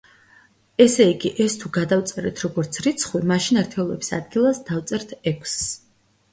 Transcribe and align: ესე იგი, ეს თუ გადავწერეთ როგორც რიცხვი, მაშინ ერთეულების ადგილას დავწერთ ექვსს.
ესე 0.85 1.05
იგი, 1.09 1.31
ეს 1.45 1.57
თუ 1.63 1.71
გადავწერეთ 1.75 2.43
როგორც 2.47 2.81
რიცხვი, 2.87 3.23
მაშინ 3.35 3.63
ერთეულების 3.65 4.13
ადგილას 4.21 4.65
დავწერთ 4.73 5.17
ექვსს. 5.35 5.73